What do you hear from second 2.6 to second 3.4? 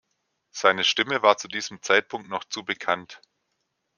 bekannt.